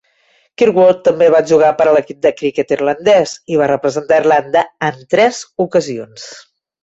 [0.59, 4.97] Kirkwood també va jugar per a l'equip de criquet irlandès, i va representar Irlanda en
[5.13, 6.27] tres ocasions.